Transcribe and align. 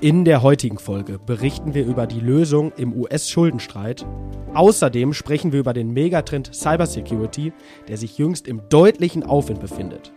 In 0.00 0.24
der 0.24 0.42
heutigen 0.42 0.78
Folge 0.78 1.18
berichten 1.18 1.72
wir 1.74 1.86
über 1.86 2.06
die 2.06 2.20
Lösung 2.20 2.72
im 2.76 2.92
US-Schuldenstreit. 2.92 4.04
Außerdem 4.52 5.12
sprechen 5.12 5.52
wir 5.52 5.60
über 5.60 5.72
den 5.72 5.92
Megatrend 5.92 6.54
Cybersecurity, 6.54 7.52
der 7.88 7.96
sich 7.96 8.18
jüngst 8.18 8.46
im 8.46 8.62
deutlichen 8.68 9.22
Aufwind 9.22 9.60
befindet. 9.60 10.12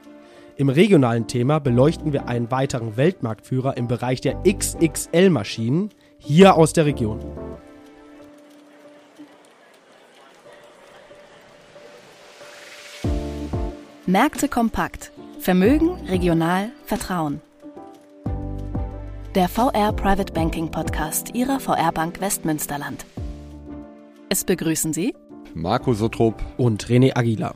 Im 0.58 0.70
regionalen 0.70 1.28
Thema 1.28 1.60
beleuchten 1.60 2.12
wir 2.12 2.28
einen 2.28 2.52
weiteren 2.52 2.98
Weltmarktführer 2.98 3.78
im 3.78 3.88
Bereich 3.88 4.20
der 4.22 4.42
XXL-Maschinen 4.44 5.92
hier 6.18 6.56
aus 6.56 6.74
der 6.74 6.86
Region. 6.86 7.20
Märkte 14.06 14.48
kompakt. 14.48 15.12
Vermögen, 15.40 15.92
regional, 16.08 16.72
Vertrauen. 16.86 17.42
Der 19.38 19.50
VR 19.50 19.94
Private 19.94 20.34
Banking 20.34 20.72
Podcast 20.72 21.36
Ihrer 21.36 21.60
VR 21.60 21.92
Bank 21.92 22.20
Westmünsterland. 22.20 23.06
Es 24.30 24.44
begrüßen 24.44 24.94
Sie 24.94 25.14
Marco 25.54 25.94
Sotrop 25.94 26.44
und 26.58 26.88
René 26.88 27.16
Aguilar. 27.16 27.54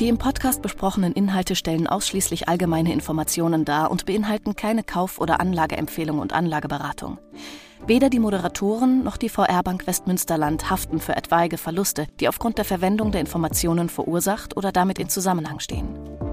Die 0.00 0.08
im 0.08 0.16
Podcast 0.16 0.62
besprochenen 0.62 1.12
Inhalte 1.12 1.54
stellen 1.54 1.86
ausschließlich 1.86 2.48
allgemeine 2.48 2.94
Informationen 2.94 3.66
dar 3.66 3.90
und 3.90 4.06
beinhalten 4.06 4.56
keine 4.56 4.84
Kauf- 4.84 5.20
oder 5.20 5.38
Anlageempfehlung 5.38 6.18
und 6.18 6.32
Anlageberatung. 6.32 7.18
Weder 7.86 8.08
die 8.08 8.18
Moderatoren 8.18 9.04
noch 9.04 9.18
die 9.18 9.28
VR 9.28 9.62
Bank 9.62 9.86
Westmünsterland 9.86 10.70
haften 10.70 10.98
für 10.98 11.14
etwaige 11.14 11.58
Verluste, 11.58 12.06
die 12.20 12.28
aufgrund 12.30 12.56
der 12.56 12.64
Verwendung 12.64 13.12
der 13.12 13.20
Informationen 13.20 13.90
verursacht 13.90 14.56
oder 14.56 14.72
damit 14.72 14.98
in 14.98 15.10
Zusammenhang 15.10 15.60
stehen. 15.60 16.25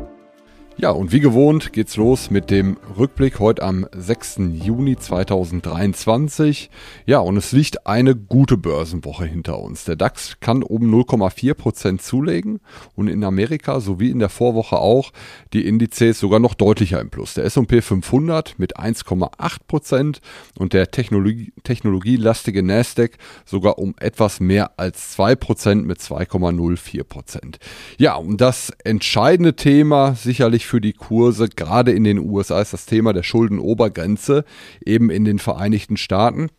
Ja, 0.84 0.90
und 0.90 1.14
wie 1.14 1.22
gewohnt 1.22 1.72
geht's 1.72 1.96
los 1.96 2.30
mit 2.30 2.52
dem 2.52 2.76
Rückblick 2.98 3.40
heute 3.40 3.64
am 3.64 3.88
6. 3.96 4.42
Juni 4.52 4.98
2023. 4.98 6.70
Ja, 7.06 7.20
und 7.20 7.38
es 7.38 7.54
liegt 7.54 7.88
eine 7.88 8.17
gute 8.17 8.58
Börsenwoche 8.58 9.23
hinter 9.23 9.59
uns. 9.59 9.86
Der 9.86 9.95
DAX 9.95 10.42
kann 10.42 10.61
um 10.61 10.94
0,4 10.94 11.54
Prozent 11.54 12.02
zulegen 12.02 12.59
und 12.95 13.08
in 13.08 13.23
Amerika 13.23 13.80
sowie 13.80 14.09
in 14.09 14.20
der 14.20 14.28
Vorwoche 14.28 14.78
auch 14.78 15.14
die 15.54 15.66
Indizes 15.66 16.20
sogar 16.20 16.42
noch 16.42 16.54
deutlicher 16.54 17.00
im 17.00 17.09
Plus. 17.09 17.36
Der 17.36 17.45
S&P 17.45 17.81
500 17.81 18.59
mit 18.59 18.78
1,8 18.78 19.59
Prozent 19.66 20.20
und 20.59 20.73
der 20.73 20.92
Technologie, 20.92 21.54
technologielastige 21.64 22.61
Nasdaq 22.61 23.11
sogar 23.45 23.78
um 23.78 23.95
etwas 24.02 24.42
mehr 24.42 24.78
als 24.78 25.11
2 25.11 25.36
Prozent 25.38 25.88
mit 25.88 26.00
2,04 26.00 27.06
Prozent. 27.06 27.59
Ja, 27.98 28.16
und 28.16 28.42
das 28.42 28.73
entscheidende 28.84 29.56
Thema 29.56 30.16
sicherlich 30.16 30.64
wichtig 30.64 30.73
für 30.74 30.82
die 30.82 30.94
Kurse, 30.94 31.50
gerade 31.50 31.92
in 31.92 32.04
den 32.04 32.18
USA, 32.18 32.60
ist 32.60 32.74
das 32.74 32.88
Thema 32.88 33.14
der 33.14 33.22
Schuldenobergrenze, 33.22 34.44
eben 34.84 35.12
in 35.12 35.24
den 35.24 35.38
Vereinigten 35.38 35.98
Staaten. 35.98 36.50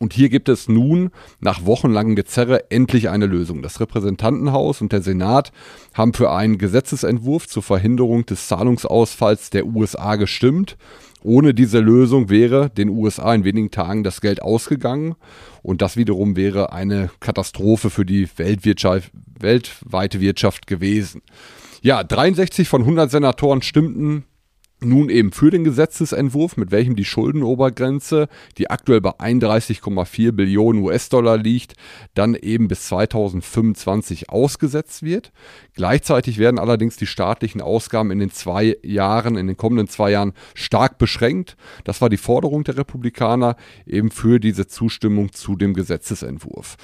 Und 0.00 0.12
hier 0.12 0.28
gibt 0.28 0.48
es 0.48 0.68
nun 0.68 1.12
nach 1.38 1.64
wochenlangem 1.66 2.16
Gezerre 2.16 2.68
endlich 2.72 3.10
eine 3.10 3.26
Lösung. 3.26 3.62
Das 3.62 3.78
Repräsentantenhaus 3.78 4.80
und 4.80 4.90
der 4.90 5.02
Senat 5.02 5.52
haben 5.94 6.14
für 6.14 6.32
einen 6.32 6.58
Gesetzesentwurf 6.58 7.46
zur 7.46 7.62
Verhinderung 7.62 8.26
des 8.26 8.48
Zahlungsausfalls 8.48 9.50
der 9.50 9.66
USA 9.66 10.16
gestimmt. 10.16 10.76
Ohne 11.22 11.54
diese 11.54 11.78
Lösung 11.78 12.28
wäre 12.28 12.70
den 12.70 12.88
USA 12.88 13.32
in 13.32 13.44
wenigen 13.44 13.70
Tagen 13.70 14.02
das 14.02 14.20
Geld 14.20 14.42
ausgegangen 14.42 15.14
und 15.62 15.80
das 15.80 15.96
wiederum 15.96 16.34
wäre 16.34 16.72
eine 16.72 17.08
Katastrophe 17.20 17.88
für 17.88 18.04
die 18.04 18.28
Weltwirtschaft, 18.36 19.12
weltweite 19.38 20.20
Wirtschaft 20.20 20.66
gewesen. 20.66 21.22
Ja, 21.82 22.04
63 22.04 22.68
von 22.68 22.82
100 22.82 23.10
Senatoren 23.10 23.62
stimmten 23.62 24.24
nun 24.82 25.10
eben 25.10 25.32
für 25.32 25.50
den 25.50 25.64
Gesetzesentwurf, 25.64 26.56
mit 26.56 26.70
welchem 26.70 26.96
die 26.96 27.04
Schuldenobergrenze, 27.04 28.28
die 28.58 28.70
aktuell 28.70 29.00
bei 29.00 29.10
31,4 29.10 30.32
Billionen 30.32 30.82
US-Dollar 30.82 31.36
liegt, 31.36 31.74
dann 32.14 32.34
eben 32.34 32.68
bis 32.68 32.86
2025 32.88 34.30
ausgesetzt 34.30 35.02
wird. 35.02 35.32
Gleichzeitig 35.74 36.38
werden 36.38 36.58
allerdings 36.58 36.96
die 36.96 37.06
staatlichen 37.06 37.60
Ausgaben 37.60 38.10
in 38.10 38.18
den 38.18 38.30
zwei 38.30 38.76
Jahren, 38.82 39.36
in 39.36 39.46
den 39.46 39.56
kommenden 39.56 39.88
zwei 39.88 40.10
Jahren 40.12 40.32
stark 40.54 40.98
beschränkt. 40.98 41.56
Das 41.84 42.00
war 42.00 42.08
die 42.08 42.16
Forderung 42.16 42.64
der 42.64 42.76
Republikaner 42.76 43.56
eben 43.86 44.10
für 44.10 44.38
diese 44.38 44.66
Zustimmung 44.66 45.32
zu 45.32 45.56
dem 45.56 45.74
Gesetzesentwurf. 45.74 46.76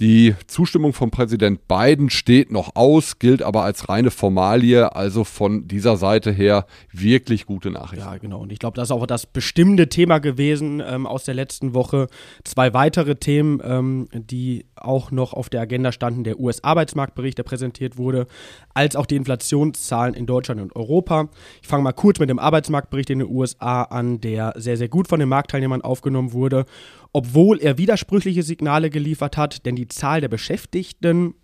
Die 0.00 0.34
Zustimmung 0.48 0.92
von 0.92 1.12
Präsident 1.12 1.68
Biden 1.68 2.10
steht 2.10 2.50
noch 2.50 2.74
aus, 2.74 3.20
gilt 3.20 3.42
aber 3.42 3.62
als 3.62 3.88
reine 3.88 4.10
Formalie, 4.10 4.94
also 4.94 5.22
von 5.22 5.68
dieser 5.68 5.96
Seite 5.96 6.32
her 6.32 6.66
wirklich 6.92 7.46
gute 7.46 7.70
Nachrichten. 7.70 8.04
Ja, 8.04 8.16
genau. 8.18 8.40
Und 8.40 8.50
ich 8.50 8.58
glaube, 8.58 8.74
das 8.74 8.88
ist 8.88 8.92
auch 8.92 9.06
das 9.06 9.26
bestimmte 9.26 9.88
Thema 9.88 10.18
gewesen 10.18 10.82
ähm, 10.84 11.06
aus 11.06 11.24
der 11.24 11.34
letzten 11.34 11.74
Woche. 11.74 12.08
Zwei 12.42 12.74
weitere 12.74 13.14
Themen, 13.14 13.60
ähm, 13.62 14.08
die 14.12 14.66
auch 14.74 15.12
noch 15.12 15.32
auf 15.32 15.48
der 15.48 15.60
Agenda 15.60 15.92
standen, 15.92 16.24
der 16.24 16.40
US-Arbeitsmarktbericht, 16.40 17.38
der 17.38 17.44
präsentiert 17.44 17.96
wurde, 17.96 18.26
als 18.74 18.96
auch 18.96 19.06
die 19.06 19.16
Inflationszahlen 19.16 20.14
in 20.14 20.26
Deutschland 20.26 20.60
und 20.60 20.74
Europa. 20.74 21.28
Ich 21.62 21.68
fange 21.68 21.84
mal 21.84 21.92
kurz 21.92 22.18
mit 22.18 22.30
dem 22.30 22.40
Arbeitsmarktbericht 22.40 23.10
in 23.10 23.20
den 23.20 23.28
USA 23.28 23.82
an, 23.82 24.20
der 24.20 24.54
sehr, 24.56 24.76
sehr 24.76 24.88
gut 24.88 25.06
von 25.06 25.20
den 25.20 25.28
Marktteilnehmern 25.28 25.82
aufgenommen 25.82 26.32
wurde 26.32 26.66
obwohl 27.14 27.60
er 27.60 27.78
widersprüchliche 27.78 28.42
Signale 28.42 28.90
geliefert 28.90 29.36
hat, 29.36 29.64
denn 29.64 29.76
die 29.76 29.86
Zahl 29.86 30.20
der 30.20 30.28
Beschäftigten 30.28 31.34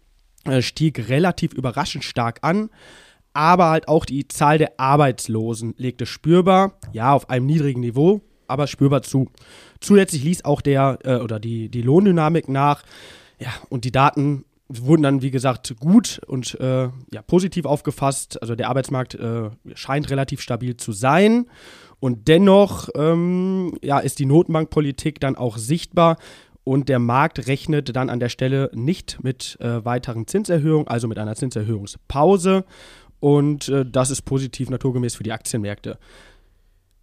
äh, 0.44 0.62
stieg 0.62 1.08
relativ 1.08 1.54
überraschend 1.54 2.02
stark 2.02 2.40
an, 2.42 2.70
aber 3.32 3.70
halt 3.70 3.86
auch 3.86 4.04
die 4.04 4.26
Zahl 4.26 4.58
der 4.58 4.80
Arbeitslosen 4.80 5.74
legte 5.78 6.06
spürbar, 6.06 6.74
ja, 6.92 7.12
auf 7.12 7.30
einem 7.30 7.46
niedrigen 7.46 7.80
Niveau, 7.80 8.20
aber 8.48 8.66
spürbar 8.66 9.02
zu. 9.02 9.30
Zusätzlich 9.78 10.24
ließ 10.24 10.44
auch 10.44 10.60
der 10.60 10.98
äh, 11.04 11.16
oder 11.16 11.38
die, 11.38 11.68
die 11.68 11.82
Lohndynamik 11.82 12.48
nach, 12.48 12.82
ja, 13.38 13.52
und 13.68 13.84
die 13.84 13.92
Daten 13.92 14.44
wurden 14.66 15.02
dann, 15.02 15.22
wie 15.22 15.30
gesagt, 15.30 15.74
gut 15.78 16.20
und 16.26 16.58
äh, 16.58 16.88
ja, 17.12 17.22
positiv 17.26 17.64
aufgefasst. 17.64 18.42
Also 18.42 18.56
der 18.56 18.68
Arbeitsmarkt 18.68 19.14
äh, 19.14 19.50
scheint 19.74 20.10
relativ 20.10 20.40
stabil 20.40 20.76
zu 20.76 20.90
sein. 20.90 21.46
Und 22.00 22.28
dennoch 22.28 22.88
ähm, 22.94 23.76
ja, 23.82 23.98
ist 23.98 24.18
die 24.18 24.26
Notenbankpolitik 24.26 25.20
dann 25.20 25.36
auch 25.36 25.58
sichtbar 25.58 26.16
und 26.64 26.88
der 26.88 26.98
Markt 26.98 27.46
rechnet 27.46 27.94
dann 27.94 28.10
an 28.10 28.20
der 28.20 28.28
Stelle 28.28 28.70
nicht 28.74 29.22
mit 29.22 29.58
äh, 29.60 29.84
weiteren 29.84 30.26
Zinserhöhungen, 30.26 30.88
also 30.88 31.08
mit 31.08 31.18
einer 31.18 31.34
Zinserhöhungspause. 31.34 32.64
Und 33.18 33.68
äh, 33.68 33.84
das 33.84 34.10
ist 34.10 34.22
positiv 34.22 34.70
naturgemäß 34.70 35.14
für 35.14 35.22
die 35.22 35.32
Aktienmärkte. 35.32 35.98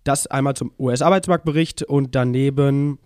Das 0.03 0.25
einmal 0.28 0.56
zum 0.56 0.72
US-Arbeitsmarktbericht 0.80 1.84
und 1.84 2.16
daneben 2.16 3.00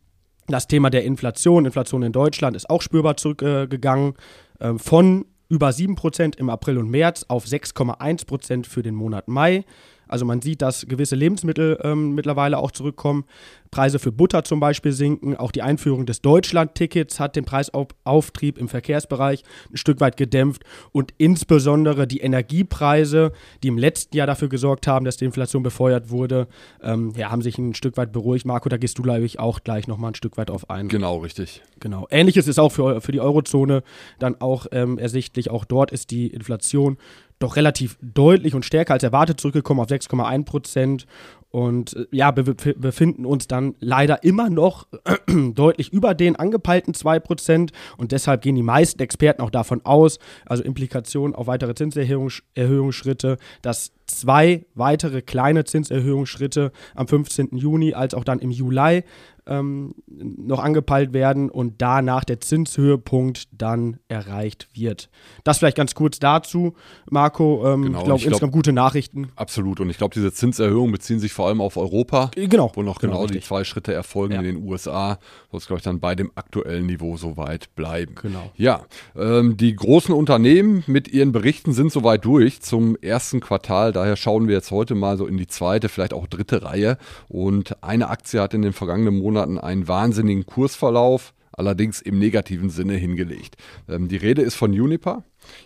das 0.47 0.68
Thema 0.68 0.90
der 0.90 1.03
Inflation. 1.03 1.66
Inflation 1.66 2.03
in 2.03 2.12
Deutschland 2.12 2.56
ist 2.56 2.69
auch 2.69 2.81
spürbar 2.81 3.18
zurückgegangen. 3.18 4.13
Äh, 4.59 4.73
von 4.78 5.25
über 5.50 5.69
7% 5.69 6.38
im 6.38 6.50
April 6.50 6.78
und 6.78 6.90
März 6.90 7.25
auf 7.28 7.46
6,1% 7.46 8.66
für 8.66 8.84
den 8.84 8.96
Monat 8.96 9.28
Mai. 9.28 9.66
Also 10.11 10.25
man 10.25 10.41
sieht, 10.41 10.61
dass 10.61 10.85
gewisse 10.88 11.16
Lebensmittel 11.16 11.79
ähm, 11.83 12.13
mittlerweile 12.13 12.57
auch 12.57 12.72
zurückkommen. 12.72 13.25
Preise 13.72 13.99
für 13.99 14.11
Butter 14.11 14.44
zum 14.44 14.59
Beispiel 14.59 14.91
sinken. 14.91 15.38
Auch 15.38 15.51
die 15.51 15.61
Einführung 15.61 16.05
des 16.05 16.22
Deutschland-Tickets 16.22 17.19
hat 17.22 17.38
den 17.38 17.45
Preisauftrieb 17.45 18.57
im 18.57 18.67
Verkehrsbereich 18.67 19.44
ein 19.72 19.77
Stück 19.77 20.01
weit 20.01 20.17
gedämpft. 20.17 20.63
Und 20.91 21.13
insbesondere 21.17 22.05
die 22.05 22.19
Energiepreise, 22.19 23.31
die 23.63 23.69
im 23.69 23.77
letzten 23.77 24.17
Jahr 24.17 24.27
dafür 24.27 24.49
gesorgt 24.49 24.88
haben, 24.88 25.05
dass 25.05 25.16
die 25.16 25.25
Inflation 25.25 25.63
befeuert 25.63 26.09
wurde, 26.09 26.47
ähm, 26.83 27.13
ja, 27.16 27.31
haben 27.31 27.41
sich 27.41 27.57
ein 27.57 27.73
Stück 27.73 27.95
weit 27.95 28.11
beruhigt. 28.11 28.45
Marco, 28.45 28.67
da 28.67 28.78
gehst 28.78 28.97
du, 28.97 29.03
glaube 29.03 29.23
ich, 29.23 29.39
auch 29.39 29.61
gleich 29.63 29.88
nochmal 29.88 30.11
ein 30.11 30.16
Stück 30.16 30.35
weit 30.38 30.51
auf 30.51 30.69
ein. 30.69 30.89
Genau, 30.89 31.17
richtig. 31.19 31.61
Genau. 31.79 32.07
Ähnliches 32.11 32.49
ist 32.49 32.59
auch 32.59 32.73
für, 32.73 32.99
für 32.99 33.13
die 33.13 33.22
Eurozone 33.22 33.83
dann 34.19 34.39
auch 34.41 34.67
ähm, 34.73 34.97
ersichtlich. 34.97 35.49
Auch 35.49 35.63
dort 35.63 35.91
ist 35.91 36.11
die 36.11 36.28
Inflation 36.28 36.97
doch 37.44 37.56
relativ 37.56 37.97
deutlich 38.02 38.56
und 38.56 38.66
stärker 38.66 38.94
als 38.94 39.03
erwartet 39.03 39.40
zurückgekommen 39.40 39.79
auf 39.79 39.88
6,1 39.88 40.46
Prozent. 40.46 41.06
Und 41.50 41.96
äh, 41.96 42.06
ja, 42.12 42.35
wir 42.35 42.44
befinden 42.44 43.25
uns 43.25 43.47
dann 43.47 43.75
leider 43.79 44.23
immer 44.23 44.49
noch 44.49 44.88
deutlich 45.28 45.91
über 45.91 46.14
den 46.14 46.35
angepeilten 46.38 46.93
2%. 46.93 47.72
Und 47.97 48.11
deshalb 48.11 48.41
gehen 48.41 48.55
die 48.55 48.64
meisten 48.64 49.02
Experten 49.02 49.41
auch 49.41 49.49
davon 49.49 49.82
aus, 49.84 50.20
also 50.46 50.64
Implikationen 50.64 51.35
auf 51.35 51.47
weitere 51.47 51.76
Zinserhöhungsschritte, 51.76 53.38
dass 53.61 53.91
zwei 54.05 54.66
weitere 54.76 55.22
kleine 55.22 55.66
Zinserhöhungsschritte 55.66 56.72
am 56.96 57.08
15. 57.08 57.58
Juni 57.58 57.93
als 57.93 58.14
auch 58.14 58.23
dann 58.23 58.40
im 58.40 58.52
Juli 58.52 59.03
ähm, 59.52 59.96
noch 60.08 60.59
angepeilt 60.59 61.14
werden 61.14 61.50
und 61.50 61.82
danach 61.82 62.24
der 62.24 62.40
Zinshöhepunkt 62.40 63.50
dann 63.52 63.98
erreicht 64.08 64.70
wird. 64.74 65.09
Das 65.44 65.58
vielleicht 65.58 65.78
ganz 65.78 65.94
kurz 65.94 66.20
dazu, 66.20 66.74
Marco. 67.09 67.68
Ähm, 67.68 67.84
genau, 67.84 68.00
ich 68.00 68.06
glaube, 68.06 68.24
insgesamt 68.24 68.53
gute 68.53 68.74
Nachrichten. 68.74 69.30
Absolut. 69.36 69.80
Und 69.80 69.90
ich 69.90 69.98
glaube, 69.98 70.14
diese 70.14 70.32
Zinserhöhungen 70.32 70.92
beziehen 70.92 71.20
sich 71.20 71.34
vor 71.34 71.48
allem 71.48 71.62
auf 71.62 71.78
Europa. 71.78 72.32
Äh, 72.36 72.48
genau. 72.48 72.72
Wo 72.76 72.82
noch 72.82 73.00
genau, 73.00 73.22
genau 73.22 73.28
die 73.28 73.42
zwei 73.42 73.64
Schritte 73.64 73.94
erfolgen 73.94 74.34
ja. 74.34 74.40
in 74.40 74.46
den 74.46 74.64
USA. 74.68 75.20
Soll 75.52 75.58
es, 75.59 75.68
glaube 75.68 75.80
ich, 75.80 75.84
dann 75.84 76.00
bei 76.00 76.16
dem 76.16 76.32
aktuellen 76.36 76.86
Niveau 76.86 77.18
soweit 77.18 77.76
bleiben. 77.76 78.16
Genau. 78.22 78.52
Ja, 78.56 78.86
ähm, 79.16 79.58
die 79.58 79.76
großen 79.76 80.14
Unternehmen 80.16 80.84
mit 80.88 81.09
ihren 81.09 81.32
Berichten 81.32 81.74
sind 81.74 81.92
soweit 81.92 82.24
durch 82.24 82.62
zum 82.62 82.96
ersten 82.96 83.42
Quartal. 83.42 83.92
Daher 83.92 84.16
schauen 84.16 84.48
wir 84.48 84.56
jetzt 84.56 84.72
heute 84.72 84.96
mal 84.96 85.18
so 85.18 85.26
in 85.26 85.38
die 85.38 85.48
zweite, 85.48 85.90
vielleicht 85.90 86.14
auch 86.14 86.28
dritte 86.28 86.64
Reihe. 86.64 86.98
Und 87.28 87.84
eine 87.84 88.09
Aktie 88.09 88.40
hat 88.40 88.53
in 88.53 88.62
den 88.62 88.74
vergangenen 88.74 89.18
Monaten 89.18 89.41
einen 89.41 89.88
wahnsinnigen 89.88 90.46
Kursverlauf 90.46 91.34
allerdings 91.53 92.02
im 92.02 92.17
negativen 92.20 92.70
Sinne 92.70 92.93
hingelegt. 92.93 93.55
Ähm, 93.88 94.08
die 94.08 94.17
Rede 94.17 94.41
ist 94.41 94.55
von 94.55 94.72
Uniper. 94.72 95.23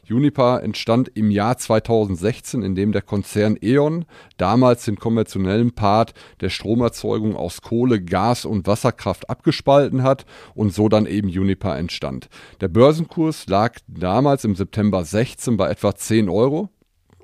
Uniper 0.10 0.64
entstand 0.64 1.12
im 1.16 1.30
Jahr 1.30 1.58
2016, 1.58 2.64
in 2.64 2.76
dem 2.76 2.92
der 2.92 3.02
Konzern 3.02 3.58
E.ON 3.62 4.06
damals 4.38 4.86
den 4.86 4.96
konventionellen 4.96 5.74
Part 5.74 6.14
der 6.42 6.50
Stromerzeugung 6.50 7.36
aus 7.36 7.62
Kohle, 7.62 8.02
Gas 8.02 8.46
und 8.46 8.68
Wasserkraft 8.68 9.30
abgespalten 9.30 10.04
hat 10.04 10.26
und 10.54 10.74
so 10.74 10.88
dann 10.88 11.06
eben 11.06 11.28
Uniper 11.28 11.78
entstand. 11.78 12.30
Der 12.62 12.70
Börsenkurs 12.70 13.48
lag 13.48 13.78
damals 13.88 14.46
im 14.46 14.56
September 14.56 15.04
16 15.04 15.58
bei 15.58 15.70
etwa 15.70 15.94
10 15.94 16.30
Euro 16.30 16.70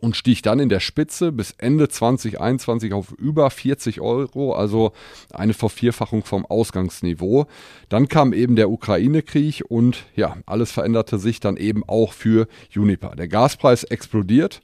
und 0.01 0.17
stieg 0.17 0.43
dann 0.43 0.59
in 0.59 0.69
der 0.69 0.79
Spitze 0.79 1.31
bis 1.31 1.53
Ende 1.57 1.87
2021 1.87 2.91
auf 2.93 3.11
über 3.11 3.49
40 3.49 4.01
Euro, 4.01 4.53
also 4.53 4.91
eine 5.31 5.53
Vervierfachung 5.53 6.23
vom 6.23 6.45
Ausgangsniveau. 6.45 7.45
Dann 7.87 8.07
kam 8.07 8.33
eben 8.33 8.55
der 8.55 8.69
Ukraine-Krieg 8.69 9.63
und 9.69 10.05
ja, 10.15 10.37
alles 10.45 10.71
veränderte 10.71 11.19
sich 11.19 11.39
dann 11.39 11.55
eben 11.55 11.87
auch 11.87 12.13
für 12.13 12.47
Juniper. 12.71 13.15
Der 13.15 13.27
Gaspreis 13.27 13.83
explodiert 13.83 14.61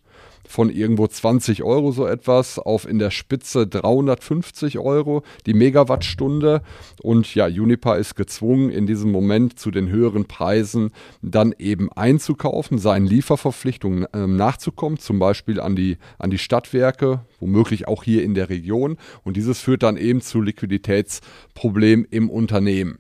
von 0.48 0.70
irgendwo 0.70 1.06
20 1.06 1.64
Euro 1.64 1.92
so 1.92 2.08
etwas 2.08 2.58
auf 2.58 2.88
in 2.88 3.00
der 3.00 3.12
Spitze 3.12 3.68
350 3.68 4.80
Euro 4.80 5.24
die 5.46 5.54
Megawattstunde. 5.54 6.62
Und 7.02 7.36
ja, 7.36 7.46
Uniper 7.46 7.98
ist 7.98 8.16
gezwungen, 8.16 8.70
in 8.70 8.88
diesem 8.88 9.12
Moment 9.12 9.60
zu 9.60 9.72
den 9.72 9.90
höheren 9.90 10.26
Preisen 10.26 10.92
dann 11.22 11.54
eben 11.60 11.92
einzukaufen, 11.92 12.78
seinen 12.78 13.06
Lieferverpflichtungen 13.06 14.06
äh, 14.14 14.26
nachzukommen, 14.26 14.98
zum 14.98 15.20
Beispiel 15.20 15.60
an 15.60 15.76
die, 15.76 15.98
an 16.18 16.30
die 16.30 16.38
Stadtwerke, 16.38 17.22
womöglich 17.40 17.88
auch 17.88 18.04
hier 18.04 18.24
in 18.24 18.34
der 18.34 18.50
Region. 18.50 18.98
Und 19.24 19.38
dieses 19.38 19.60
führt 19.60 19.84
dann 19.84 19.98
eben 19.98 20.22
zu 20.22 20.42
Liquiditätsproblemen 20.42 22.06
im 22.10 22.30
Unternehmen 22.30 23.00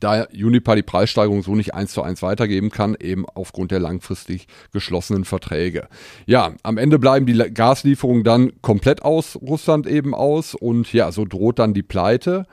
da 0.00 0.26
Unipa 0.32 0.74
die 0.74 0.82
Preissteigerung 0.82 1.42
so 1.42 1.54
nicht 1.54 1.74
eins 1.74 1.92
zu 1.92 2.02
eins 2.02 2.22
weitergeben 2.22 2.70
kann, 2.70 2.96
eben 3.00 3.26
aufgrund 3.26 3.70
der 3.70 3.80
langfristig 3.80 4.46
geschlossenen 4.72 5.24
Verträge. 5.24 5.88
Ja, 6.26 6.52
am 6.62 6.78
Ende 6.78 6.98
bleiben 6.98 7.26
die 7.26 7.36
Gaslieferungen 7.52 8.24
dann 8.24 8.52
komplett 8.62 9.02
aus 9.02 9.36
Russland 9.36 9.86
eben 9.86 10.14
aus 10.14 10.54
und 10.54 10.92
ja, 10.92 11.12
so 11.12 11.24
droht 11.24 11.58
dann 11.58 11.74
die 11.74 11.82
Pleite 11.82 12.46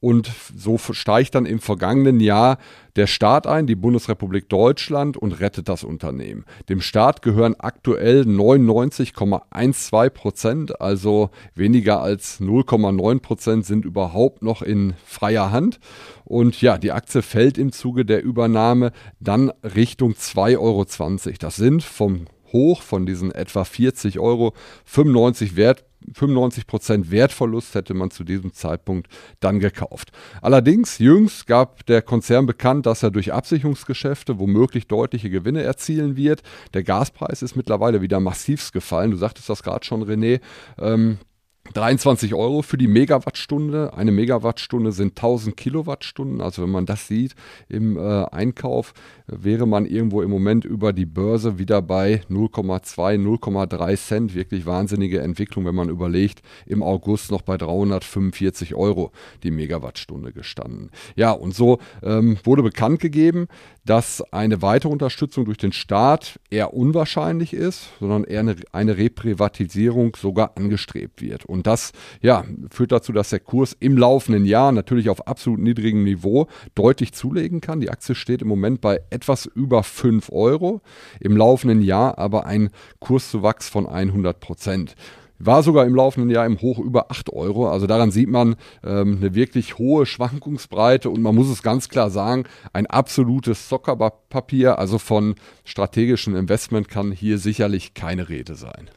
und 0.00 0.30
so 0.56 0.78
steigt 0.78 1.34
dann 1.36 1.46
im 1.46 1.60
vergangenen 1.60 2.18
Jahr 2.20 2.58
der 2.96 3.06
Staat 3.06 3.46
ein, 3.46 3.66
die 3.66 3.74
Bundesrepublik 3.74 4.48
Deutschland, 4.48 5.16
und 5.16 5.32
rettet 5.40 5.68
das 5.68 5.84
Unternehmen. 5.84 6.44
Dem 6.68 6.80
Staat 6.80 7.22
gehören 7.22 7.54
aktuell 7.58 8.22
99,12 8.22 10.10
Prozent, 10.10 10.80
also 10.80 11.30
weniger 11.54 12.02
als 12.02 12.40
0,9 12.40 13.20
Prozent 13.20 13.66
sind 13.66 13.84
überhaupt 13.84 14.42
noch 14.42 14.62
in 14.62 14.94
freier 15.04 15.52
Hand. 15.52 15.78
Und 16.24 16.60
ja, 16.60 16.78
die 16.78 16.91
Aktie 16.94 17.22
fällt 17.22 17.58
im 17.58 17.72
Zuge 17.72 18.04
der 18.04 18.22
Übernahme 18.22 18.92
dann 19.20 19.52
Richtung 19.62 20.12
2,20 20.12 20.58
Euro. 20.58 20.84
Das 21.38 21.56
sind 21.56 21.82
vom 21.82 22.26
Hoch 22.52 22.82
von 22.82 23.06
diesen 23.06 23.32
etwa 23.32 23.64
40 23.64 24.18
Euro 24.18 24.52
95 24.84 25.56
Wert 25.56 25.84
95% 26.14 27.10
Wertverlust 27.10 27.74
hätte 27.74 27.94
man 27.94 28.10
zu 28.10 28.24
diesem 28.24 28.52
Zeitpunkt 28.52 29.08
dann 29.40 29.60
gekauft. 29.60 30.10
Allerdings, 30.40 30.98
jüngst 30.98 31.46
gab 31.46 31.86
der 31.86 32.02
Konzern 32.02 32.46
bekannt, 32.46 32.86
dass 32.86 33.02
er 33.02 33.10
durch 33.10 33.32
Absicherungsgeschäfte 33.32 34.38
womöglich 34.38 34.88
deutliche 34.88 35.30
Gewinne 35.30 35.62
erzielen 35.62 36.16
wird. 36.16 36.42
Der 36.74 36.82
Gaspreis 36.82 37.42
ist 37.42 37.56
mittlerweile 37.56 38.02
wieder 38.02 38.20
massivst 38.20 38.72
gefallen. 38.72 39.10
Du 39.10 39.16
sagtest 39.16 39.48
das 39.48 39.62
gerade 39.62 39.84
schon, 39.84 40.04
René. 40.04 40.40
Ähm, 40.78 41.18
23 41.72 42.34
Euro 42.34 42.62
für 42.62 42.78
die 42.78 42.88
Megawattstunde. 42.88 43.94
Eine 43.94 44.12
Megawattstunde 44.12 44.92
sind 44.92 45.10
1000 45.10 45.56
Kilowattstunden. 45.56 46.40
Also 46.40 46.62
wenn 46.62 46.70
man 46.70 46.86
das 46.86 47.06
sieht 47.08 47.34
im 47.68 47.96
äh, 47.96 48.24
Einkauf, 48.24 48.94
wäre 49.26 49.66
man 49.66 49.86
irgendwo 49.86 50.22
im 50.22 50.30
Moment 50.30 50.64
über 50.64 50.92
die 50.92 51.06
Börse 51.06 51.58
wieder 51.58 51.82
bei 51.82 52.22
0,2, 52.30 53.16
0,3 53.18 53.96
Cent. 53.96 54.34
Wirklich 54.34 54.66
wahnsinnige 54.66 55.20
Entwicklung, 55.20 55.64
wenn 55.64 55.74
man 55.74 55.88
überlegt, 55.88 56.42
im 56.66 56.82
August 56.82 57.30
noch 57.30 57.42
bei 57.42 57.56
345 57.56 58.74
Euro 58.74 59.12
die 59.42 59.50
Megawattstunde 59.50 60.32
gestanden. 60.32 60.90
Ja, 61.16 61.32
und 61.32 61.54
so 61.54 61.78
ähm, 62.02 62.38
wurde 62.44 62.62
bekannt 62.62 63.00
gegeben, 63.00 63.48
dass 63.84 64.22
eine 64.32 64.62
weitere 64.62 64.92
Unterstützung 64.92 65.44
durch 65.44 65.58
den 65.58 65.72
Staat 65.72 66.38
eher 66.50 66.74
unwahrscheinlich 66.74 67.52
ist, 67.52 67.88
sondern 67.98 68.24
eher 68.24 68.40
eine, 68.40 68.56
eine 68.72 68.96
Reprivatisierung 68.96 70.16
sogar 70.16 70.56
angestrebt 70.56 71.20
wird. 71.20 71.44
Und 71.62 71.68
das 71.68 71.92
ja, 72.20 72.44
führt 72.70 72.90
dazu, 72.90 73.12
dass 73.12 73.30
der 73.30 73.38
Kurs 73.38 73.76
im 73.78 73.96
laufenden 73.96 74.44
Jahr 74.44 74.72
natürlich 74.72 75.08
auf 75.08 75.28
absolut 75.28 75.60
niedrigem 75.60 76.02
Niveau 76.02 76.48
deutlich 76.74 77.12
zulegen 77.12 77.60
kann. 77.60 77.80
Die 77.80 77.88
Aktie 77.88 78.16
steht 78.16 78.42
im 78.42 78.48
Moment 78.48 78.80
bei 78.80 79.00
etwas 79.10 79.46
über 79.46 79.84
5 79.84 80.32
Euro, 80.32 80.80
im 81.20 81.36
laufenden 81.36 81.80
Jahr 81.80 82.18
aber 82.18 82.46
ein 82.46 82.70
Kurszuwachs 82.98 83.68
von 83.68 83.86
100 83.86 84.40
Prozent. 84.40 84.96
War 85.38 85.62
sogar 85.62 85.86
im 85.86 85.94
laufenden 85.94 86.30
Jahr 86.30 86.46
im 86.46 86.60
Hoch 86.60 86.80
über 86.80 87.12
8 87.12 87.32
Euro. 87.32 87.70
Also 87.70 87.86
daran 87.86 88.10
sieht 88.10 88.28
man 88.28 88.56
ähm, 88.82 89.18
eine 89.20 89.36
wirklich 89.36 89.78
hohe 89.78 90.04
Schwankungsbreite 90.04 91.10
und 91.10 91.22
man 91.22 91.36
muss 91.36 91.48
es 91.48 91.62
ganz 91.62 91.88
klar 91.88 92.10
sagen, 92.10 92.42
ein 92.72 92.88
absolutes 92.88 93.68
Zockerpapier, 93.68 94.80
also 94.80 94.98
von 94.98 95.36
strategischem 95.64 96.34
Investment 96.34 96.88
kann 96.88 97.12
hier 97.12 97.38
sicherlich 97.38 97.94
keine 97.94 98.28
Rede 98.28 98.56
sein. 98.56 98.90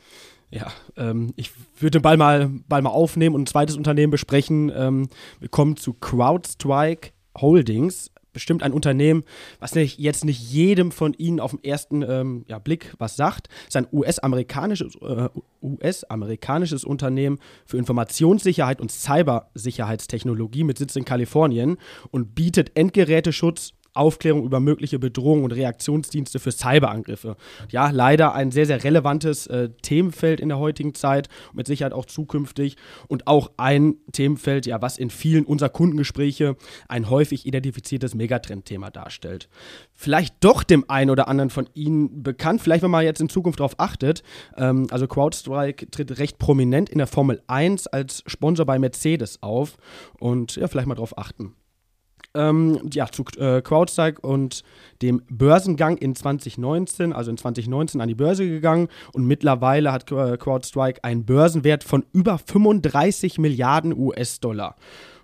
Ja, 0.52 0.72
ähm, 0.96 1.34
ich 1.36 1.52
würde 1.80 2.00
den 2.00 2.02
Ball 2.02 2.18
mal, 2.18 2.50
Ball 2.68 2.82
mal 2.82 2.92
aufnehmen 2.92 3.36
und 3.36 3.44
ein 3.44 3.48
zweites 3.48 3.76
Unternehmen 3.76 4.12
besprechen. 4.12 4.72
Ähm, 4.76 5.10
wir 5.40 5.50
kommen 5.50 5.76
zu 5.76 5.94
CrowdStrike 5.94 7.12
Holdings 7.38 8.12
bestimmt 8.36 8.64
ein 8.64 8.74
Unternehmen, 8.74 9.24
was 9.60 9.76
nicht, 9.76 9.98
jetzt 9.98 10.26
nicht 10.26 10.42
jedem 10.52 10.92
von 10.92 11.14
Ihnen 11.14 11.40
auf 11.40 11.52
den 11.52 11.64
ersten 11.64 12.02
ähm, 12.04 12.44
ja, 12.50 12.60
Blick 12.60 12.94
was 13.00 13.16
sagt. 13.16 13.48
Es 13.62 13.70
ist 13.70 13.78
ein 13.78 13.88
US-amerikanisches 13.92 14.96
äh, 14.96 15.30
US 15.62 16.04
Unternehmen 16.84 17.40
für 17.66 17.78
Informationssicherheit 17.78 18.82
und 18.82 18.92
Cybersicherheitstechnologie 18.92 20.66
mit 20.66 20.78
Sitz 20.78 20.98
in 20.98 21.06
Kalifornien 21.06 21.78
und 22.12 22.36
bietet 22.36 22.76
Endgeräteschutz 22.76 23.72
Aufklärung 23.96 24.44
über 24.44 24.60
mögliche 24.60 25.00
Bedrohungen 25.00 25.44
und 25.44 25.52
Reaktionsdienste 25.52 26.40
für 26.40 26.52
Cyberangriffe. 26.52 27.38
Ja, 27.70 27.90
leider 27.90 28.34
ein 28.34 28.52
sehr, 28.52 28.66
sehr 28.66 28.84
relevantes 28.84 29.48
äh, 29.48 29.70
Themenfeld 29.82 30.40
in 30.40 30.50
der 30.50 30.60
heutigen 30.60 30.94
Zeit, 30.94 31.30
mit 31.54 31.68
Sicherheit 31.68 31.94
auch 31.94 32.06
zukünftig 32.06 32.76
und 33.08 33.28
auch 33.28 33.52
ein 33.58 33.96
Themenfeld, 34.12 34.66
ja, 34.66 34.82
was 34.82 34.98
in 34.98 35.10
vielen 35.10 35.46
unserer 35.46 35.70
Kundengespräche 35.70 36.56
ein 36.88 37.10
häufig 37.10 37.46
identifiziertes 37.46 38.16
Megatrendthema 38.16 38.90
darstellt. 38.90 39.50
Vielleicht 39.94 40.36
doch 40.42 40.64
dem 40.64 40.90
einen 40.90 41.10
oder 41.10 41.28
anderen 41.28 41.50
von 41.50 41.70
Ihnen 41.74 42.24
bekannt, 42.24 42.62
vielleicht 42.62 42.84
wenn 42.84 42.92
man 42.92 43.06
jetzt 43.06 43.22
in 43.22 43.30
Zukunft 43.30 43.60
darauf 43.60 43.80
achtet. 43.80 44.24
Ähm, 44.58 44.88
also 44.92 45.08
CrowdStrike 45.08 45.90
tritt 45.90 46.20
recht 46.20 46.38
prominent 46.38 46.90
in 46.90 46.98
der 46.98 47.08
Formel 47.08 47.42
1 47.48 47.88
als 47.88 48.24
Sponsor 48.28 48.66
bei 48.66 48.80
Mercedes 48.80 49.42
auf 49.42 49.78
und 50.20 50.56
ja, 50.56 50.68
vielleicht 50.68 50.88
mal 50.88 50.96
darauf 50.96 51.18
achten 51.18 51.56
ähm, 52.36 52.90
ja, 52.94 53.08
zu 53.08 53.24
äh, 53.38 53.62
CrowdStrike 53.62 54.22
und 54.22 54.64
dem 55.02 55.22
Börsengang 55.30 55.98
in 55.98 56.16
2019, 56.16 57.14
also 57.14 57.32
in 57.32 57.38
2019 57.38 58.02
an 58.02 58.08
die 58.08 58.16
Börse 58.16 58.48
gegangen 58.48 58.88
und 59.14 59.26
mittlerweile 59.26 59.92
hat 59.92 60.12
äh, 60.12 60.38
CrowdStrike 60.38 61.04
einen 61.04 61.26
Börsenwert 61.26 61.84
von 61.84 62.06
über 62.14 62.38
35 62.38 63.40
Milliarden 63.40 63.98
US-Dollar. 63.98 64.76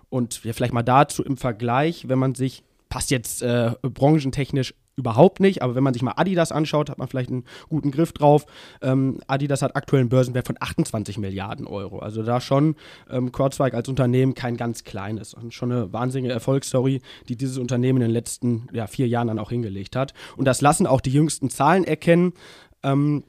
Und 0.08 0.44
ja, 0.44 0.52
vielleicht 0.52 0.74
mal 0.74 0.82
dazu 0.82 1.22
im 1.22 1.36
Vergleich, 1.36 2.08
wenn 2.08 2.18
man 2.18 2.34
sich 2.34 2.64
passt 2.88 3.10
jetzt 3.10 3.42
äh, 3.42 3.70
branchentechnisch 3.80 4.74
überhaupt 4.96 5.40
nicht, 5.40 5.62
aber 5.62 5.74
wenn 5.74 5.82
man 5.82 5.94
sich 5.94 6.02
mal 6.02 6.14
Adidas 6.16 6.52
anschaut, 6.52 6.90
hat 6.90 6.98
man 6.98 7.08
vielleicht 7.08 7.30
einen 7.30 7.44
guten 7.68 7.90
Griff 7.90 8.12
drauf. 8.12 8.46
Ähm, 8.82 9.20
Adidas 9.26 9.62
hat 9.62 9.74
aktuell 9.74 10.00
einen 10.00 10.08
Börsenwert 10.08 10.46
von 10.46 10.56
28 10.58 11.18
Milliarden 11.18 11.66
Euro. 11.66 12.00
Also 12.00 12.22
da 12.22 12.40
schon 12.40 12.76
ähm, 13.10 13.32
CrowdStrike 13.32 13.76
als 13.76 13.88
Unternehmen 13.88 14.34
kein 14.34 14.56
ganz 14.56 14.84
kleines. 14.84 15.34
Und 15.34 15.54
schon 15.54 15.72
eine 15.72 15.92
wahnsinnige 15.92 16.32
Erfolgsstory, 16.32 17.00
die 17.28 17.36
dieses 17.36 17.58
Unternehmen 17.58 18.02
in 18.02 18.08
den 18.08 18.12
letzten 18.12 18.68
ja, 18.72 18.86
vier 18.86 19.08
Jahren 19.08 19.28
dann 19.28 19.38
auch 19.38 19.50
hingelegt 19.50 19.96
hat. 19.96 20.12
Und 20.36 20.44
das 20.44 20.60
lassen 20.60 20.86
auch 20.86 21.00
die 21.00 21.12
jüngsten 21.12 21.48
Zahlen 21.48 21.84
erkennen. 21.84 22.34
Ähm, 22.82 23.24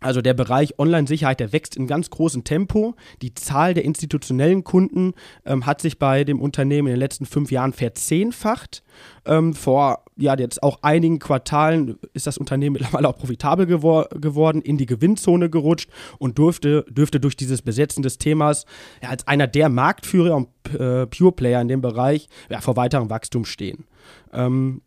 Also 0.00 0.22
der 0.22 0.34
Bereich 0.34 0.78
Online-Sicherheit, 0.78 1.40
der 1.40 1.52
wächst 1.52 1.76
in 1.76 1.88
ganz 1.88 2.10
großem 2.10 2.44
Tempo. 2.44 2.94
Die 3.20 3.34
Zahl 3.34 3.74
der 3.74 3.84
institutionellen 3.84 4.62
Kunden 4.62 5.14
ähm, 5.44 5.66
hat 5.66 5.80
sich 5.80 5.98
bei 5.98 6.22
dem 6.22 6.40
Unternehmen 6.40 6.88
in 6.88 6.94
den 6.94 7.00
letzten 7.00 7.26
fünf 7.26 7.50
Jahren 7.50 7.72
verzehnfacht. 7.72 8.82
Ähm, 9.24 9.54
vor 9.54 10.04
ja, 10.16 10.36
jetzt 10.36 10.62
auch 10.62 10.78
einigen 10.82 11.18
Quartalen 11.18 11.98
ist 12.12 12.26
das 12.26 12.38
Unternehmen 12.38 12.74
mittlerweile 12.78 13.08
auch 13.08 13.16
profitabel 13.16 13.66
gewor 13.66 14.08
geworden, 14.10 14.62
in 14.62 14.78
die 14.78 14.86
Gewinnzone 14.86 15.50
gerutscht 15.50 15.90
und 16.18 16.38
durfte, 16.38 16.84
dürfte 16.88 17.18
durch 17.18 17.36
dieses 17.36 17.62
Besetzen 17.62 18.02
des 18.02 18.18
Themas 18.18 18.66
ja, 19.02 19.08
als 19.08 19.26
einer 19.26 19.48
der 19.48 19.68
Marktführer 19.68 20.36
und 20.36 20.48
äh, 20.78 21.06
Pure 21.06 21.32
Player 21.32 21.60
in 21.60 21.68
dem 21.68 21.80
Bereich 21.80 22.28
ja, 22.50 22.60
vor 22.60 22.76
weiterem 22.76 23.10
Wachstum 23.10 23.44
stehen. 23.44 23.84
Ähm, 24.32 24.82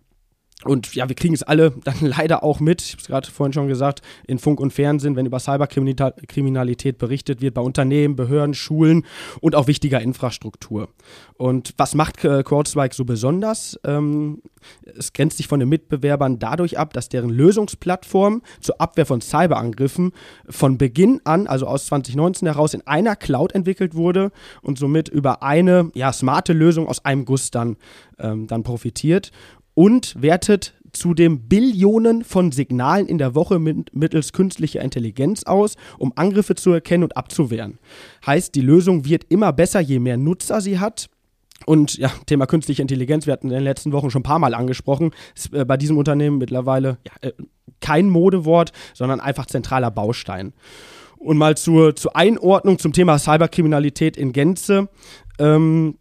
und 0.66 0.94
ja, 0.94 1.10
wir 1.10 1.16
kriegen 1.16 1.34
es 1.34 1.44
alle 1.44 1.72
dann 1.84 1.96
leider 2.02 2.44
auch 2.44 2.60
mit, 2.60 2.82
ich 2.82 2.92
habe 2.94 3.02
es 3.02 3.08
gerade 3.08 3.32
vorhin 3.32 3.54
schon 3.54 3.68
gesagt, 3.68 4.02
in 4.28 4.40
Funk 4.40 4.60
und 4.60 4.72
Fernsehen, 4.72 5.16
wenn 5.16 5.26
über 5.26 5.40
Cyberkriminalität 5.40 6.98
berichtet 6.98 7.42
wird, 7.42 7.54
bei 7.54 7.62
Unternehmen, 7.62 8.16
Behörden, 8.16 8.54
Schulen 8.54 9.06
und 9.40 9.56
auch 9.56 9.68
wichtiger 9.68 10.02
Infrastruktur. 10.02 10.90
Und 11.36 11.74
was 11.78 11.96
macht 11.96 12.24
äh, 12.24 12.44
CrowdStrike 12.44 12.94
so 12.94 13.06
besonders? 13.06 13.80
Ähm, 13.84 14.42
es 14.96 15.14
grenzt 15.14 15.38
sich 15.38 15.48
von 15.48 15.60
den 15.60 15.70
Mitbewerbern 15.70 16.38
dadurch 16.38 16.78
ab, 16.78 16.94
dass 16.94 17.10
deren 17.10 17.30
Lösungsplattform 17.30 18.44
zur 18.60 18.80
Abwehr 18.80 19.06
von 19.06 19.22
Cyberangriffen 19.22 20.12
von 20.48 20.78
Beginn 20.78 21.22
an, 21.24 21.48
also 21.48 21.66
aus 21.66 21.88
2019 21.88 22.48
heraus, 22.48 22.74
in 22.74 22.86
einer 22.86 23.16
Cloud 23.16 23.54
entwickelt 23.54 23.96
wurde 23.96 24.32
und 24.62 24.78
somit 24.78 25.10
über 25.10 25.42
eine 25.42 25.90
ja, 25.96 26.14
smarte 26.14 26.54
Lösung 26.54 26.88
aus 26.88 27.04
einem 27.04 27.26
Guss 27.26 27.50
dann, 27.50 27.78
ähm, 28.20 28.46
dann 28.48 28.64
profitiert 28.64 29.32
und 29.82 30.22
wertet 30.22 30.76
zudem 30.94 31.48
Billionen 31.48 32.24
von 32.24 32.52
Signalen 32.52 33.08
in 33.08 33.18
der 33.18 33.34
Woche 33.34 33.58
mit, 33.58 33.96
mittels 33.96 34.32
künstlicher 34.32 34.80
Intelligenz 34.82 35.42
aus, 35.42 35.76
um 35.98 36.14
Angriffe 36.16 36.54
zu 36.54 36.72
erkennen 36.72 37.04
und 37.04 37.18
abzuwehren. 37.18 37.80
Heißt, 38.24 38.54
die 38.54 38.62
Lösung 38.62 39.06
wird 39.06 39.24
immer 39.30 39.52
besser, 39.52 39.80
je 39.80 39.98
mehr 39.98 40.18
Nutzer 40.18 40.62
sie 40.62 40.78
hat. 40.78 41.10
Und 41.66 41.98
ja, 41.98 42.12
Thema 42.28 42.46
künstliche 42.46 42.84
Intelligenz, 42.84 43.26
wir 43.26 43.34
hatten 43.34 43.48
in 43.48 43.56
den 43.56 43.64
letzten 43.64 43.92
Wochen 43.92 44.12
schon 44.12 44.20
ein 44.20 44.24
paar 44.24 44.38
Mal 44.38 44.54
angesprochen, 44.54 45.14
ist 45.36 45.52
äh, 45.52 45.66
bei 45.66 45.78
diesem 45.78 45.98
Unternehmen 45.98 46.38
mittlerweile 46.38 47.00
ja, 47.04 47.30
äh, 47.30 47.34
kein 47.80 48.08
Modewort, 48.08 48.74
sondern 48.94 49.20
einfach 49.20 49.48
zentraler 49.48 49.90
Baustein. 49.90 50.54
Und 51.18 51.38
mal 51.38 51.58
zur, 51.58 51.96
zur 51.96 52.16
Einordnung 52.16 52.78
zum 52.78 52.94
Thema 52.94 53.18
Cyberkriminalität 53.18 54.16
in 54.16 54.32
Gänze. 54.32 54.90
Ähm, 55.40 55.98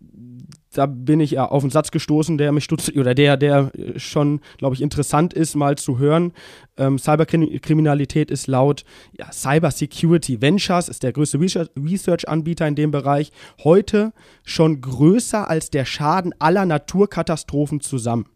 da 0.73 0.87
bin 0.87 1.21
ich 1.21 1.33
ja 1.33 1.47
auf 1.47 1.63
einen 1.63 1.71
Satz 1.71 1.91
gestoßen, 1.91 2.39
der 2.39 2.53
mich 2.53 2.65
stutzt, 2.65 2.95
oder 2.97 3.15
der, 3.15 3.37
der 3.37 3.73
schon, 3.97 4.41
glaube 4.59 4.75
ich, 4.75 4.83
interessant 4.83 5.35
ist, 5.35 5.57
mal 5.57 5.77
zu 5.77 5.99
hören. 5.99 6.33
Ähm, 6.77 6.99
Cyberkriminalität 6.99 8.31
ist 8.31 8.47
laut 8.47 8.85
ja, 9.19 9.33
Cyber 9.33 9.71
Security 9.71 10.41
Ventures, 10.41 10.89
ist 10.89 11.03
der 11.03 11.13
größte 11.13 11.41
Research-Anbieter 11.41 12.69
in 12.69 12.77
dem 12.77 12.91
Bereich, 12.91 13.33
heute 13.65 14.13
schon 14.45 14.81
größer 14.81 15.49
als 15.49 15.71
der 15.71 15.85
Schaden 15.85 16.35
aller 16.39 16.67
Naturkatastrophen 16.67 17.81
zusammen. 17.81 18.27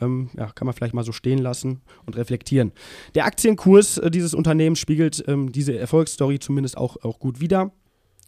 Ähm, 0.00 0.30
ja, 0.36 0.46
kann 0.46 0.66
man 0.66 0.74
vielleicht 0.74 0.94
mal 0.94 1.04
so 1.04 1.12
stehen 1.12 1.38
lassen 1.38 1.80
und 2.06 2.16
reflektieren. 2.16 2.72
Der 3.14 3.24
Aktienkurs 3.24 3.98
äh, 3.98 4.10
dieses 4.10 4.34
Unternehmens 4.34 4.78
spiegelt 4.78 5.24
ähm, 5.26 5.50
diese 5.50 5.78
Erfolgsstory 5.78 6.38
zumindest 6.38 6.76
auch, 6.76 6.96
auch 7.02 7.18
gut 7.18 7.40
wider. 7.40 7.72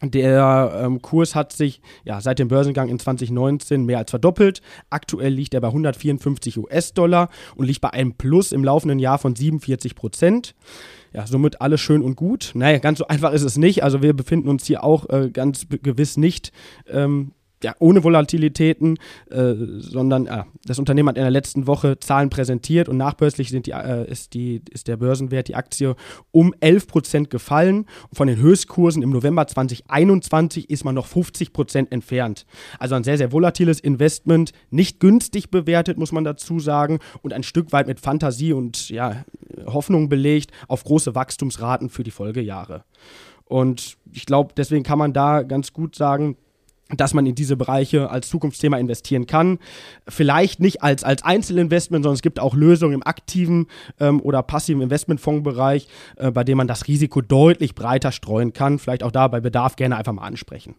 Der 0.02 0.80
ähm, 0.82 1.02
Kurs 1.02 1.34
hat 1.34 1.52
sich 1.52 1.80
ja, 2.04 2.20
seit 2.20 2.38
dem 2.38 2.48
Börsengang 2.48 2.88
in 2.88 2.98
2019 2.98 3.84
mehr 3.84 3.98
als 3.98 4.10
verdoppelt. 4.10 4.62
Aktuell 4.88 5.32
liegt 5.32 5.52
er 5.54 5.60
bei 5.60 5.68
154 5.68 6.58
US-Dollar 6.58 7.28
und 7.54 7.66
liegt 7.66 7.80
bei 7.80 7.90
einem 7.90 8.14
Plus 8.14 8.52
im 8.52 8.64
laufenden 8.64 8.98
Jahr 8.98 9.18
von 9.18 9.36
47 9.36 9.94
Prozent. 9.94 10.54
Ja, 11.12 11.26
somit 11.26 11.60
alles 11.60 11.80
schön 11.80 12.02
und 12.02 12.16
gut. 12.16 12.52
Naja, 12.54 12.78
ganz 12.78 12.98
so 12.98 13.08
einfach 13.08 13.32
ist 13.32 13.42
es 13.42 13.56
nicht. 13.58 13.82
Also 13.82 14.00
wir 14.00 14.14
befinden 14.14 14.48
uns 14.48 14.64
hier 14.64 14.84
auch 14.84 15.08
äh, 15.10 15.30
ganz 15.30 15.66
gewiss 15.68 16.16
nicht 16.16 16.52
ähm, 16.88 17.32
ja, 17.62 17.74
ohne 17.78 18.02
Volatilitäten, 18.02 18.98
äh, 19.30 19.54
sondern 19.78 20.26
äh, 20.26 20.44
das 20.64 20.78
Unternehmen 20.78 21.08
hat 21.08 21.16
in 21.16 21.22
der 21.22 21.30
letzten 21.30 21.66
Woche 21.66 21.98
Zahlen 22.00 22.30
präsentiert 22.30 22.88
und 22.88 22.96
nachbörslich 22.96 23.50
sind 23.50 23.66
die, 23.66 23.72
äh, 23.72 24.10
ist, 24.10 24.34
die, 24.34 24.62
ist 24.70 24.88
der 24.88 24.96
Börsenwert, 24.96 25.48
die 25.48 25.54
Aktie, 25.54 25.94
um 26.30 26.54
11 26.60 26.86
Prozent 26.86 27.30
gefallen. 27.30 27.86
Von 28.12 28.28
den 28.28 28.38
Höchstkursen 28.38 29.02
im 29.02 29.10
November 29.10 29.46
2021 29.46 30.70
ist 30.70 30.84
man 30.84 30.94
noch 30.94 31.06
50 31.06 31.52
Prozent 31.52 31.92
entfernt. 31.92 32.46
Also 32.78 32.94
ein 32.94 33.04
sehr, 33.04 33.18
sehr 33.18 33.32
volatiles 33.32 33.80
Investment, 33.80 34.52
nicht 34.70 35.00
günstig 35.00 35.50
bewertet, 35.50 35.98
muss 35.98 36.12
man 36.12 36.24
dazu 36.24 36.60
sagen, 36.60 36.98
und 37.22 37.32
ein 37.32 37.42
Stück 37.42 37.72
weit 37.72 37.86
mit 37.86 38.00
Fantasie 38.00 38.52
und 38.52 38.88
ja, 38.88 39.24
Hoffnung 39.66 40.08
belegt 40.08 40.50
auf 40.68 40.84
große 40.84 41.14
Wachstumsraten 41.14 41.90
für 41.90 42.04
die 42.04 42.10
Folgejahre. 42.10 42.84
Und 43.44 43.96
ich 44.12 44.26
glaube, 44.26 44.54
deswegen 44.56 44.84
kann 44.84 44.98
man 44.98 45.12
da 45.12 45.42
ganz 45.42 45.72
gut 45.72 45.96
sagen, 45.96 46.36
dass 46.96 47.14
man 47.14 47.26
in 47.26 47.34
diese 47.34 47.56
Bereiche 47.56 48.10
als 48.10 48.28
Zukunftsthema 48.28 48.78
investieren 48.78 49.26
kann. 49.26 49.58
Vielleicht 50.08 50.60
nicht 50.60 50.82
als, 50.82 51.04
als 51.04 51.22
Einzelinvestment, 51.22 52.04
sondern 52.04 52.14
es 52.14 52.22
gibt 52.22 52.40
auch 52.40 52.54
Lösungen 52.54 52.94
im 52.94 53.06
aktiven 53.06 53.66
ähm, 53.98 54.20
oder 54.20 54.42
passiven 54.42 54.82
Investmentfondsbereich, 54.82 55.88
äh, 56.16 56.30
bei 56.30 56.44
dem 56.44 56.58
man 56.58 56.66
das 56.66 56.88
Risiko 56.88 57.20
deutlich 57.20 57.74
breiter 57.74 58.12
streuen 58.12 58.52
kann. 58.52 58.78
Vielleicht 58.78 59.02
auch 59.02 59.12
da 59.12 59.28
bei 59.28 59.40
Bedarf 59.40 59.76
gerne 59.76 59.96
einfach 59.96 60.12
mal 60.12 60.26
ansprechen. 60.26 60.74